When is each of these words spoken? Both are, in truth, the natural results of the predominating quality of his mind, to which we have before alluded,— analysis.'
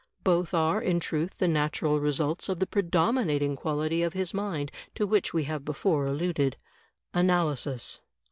Both 0.23 0.55
are, 0.55 0.81
in 0.81 0.99
truth, 0.99 1.37
the 1.37 1.47
natural 1.47 1.99
results 1.99 2.49
of 2.49 2.57
the 2.59 2.65
predominating 2.65 3.55
quality 3.55 4.01
of 4.01 4.13
his 4.13 4.33
mind, 4.33 4.71
to 4.95 5.05
which 5.05 5.31
we 5.31 5.43
have 5.43 5.63
before 5.63 6.05
alluded,— 6.07 6.57
analysis.' 7.13 7.99